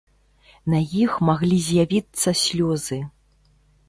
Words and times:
На 0.73 0.77
іх 1.01 1.11
маглі 1.29 1.59
з'явіцца 1.65 2.33
слёзы. 2.45 2.99